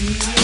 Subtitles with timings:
[0.00, 0.39] see.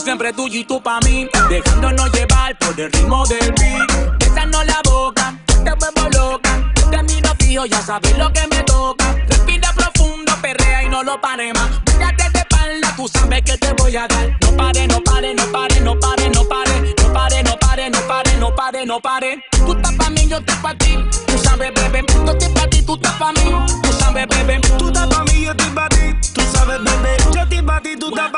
[0.00, 1.28] Y tú pa' mí.
[1.48, 4.18] Dejándonos llevar por el ritmo del beat.
[4.20, 6.72] Besando la boca, te vuelvo loca.
[6.88, 9.12] Te miro fijo, ya sabes lo que me toca.
[9.28, 11.68] Respira profundo, perrea y no lo pare más.
[11.86, 14.38] Mírate de espalda, tú sabes que te voy a dar.
[14.40, 16.94] No pare, no pare, no pare, no pare, no pare.
[17.02, 19.44] No pare, no pare, no pare, no pare, no pare.
[19.66, 20.96] Tú estás pa' mí, yo estoy pa' ti.
[21.26, 23.50] Tú sabes, bebé, yo estoy pa' ti, tú estás pa' mí.
[23.82, 26.14] Tú sabes, bebé, Tú estás pa' mí, yo estoy pa' ti.
[26.32, 27.16] Tú sabes, bebé.
[27.34, 28.37] Yo estoy pa' ti, tú estás pa'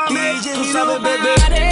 [0.91, 1.70] Tú sabes, bebé.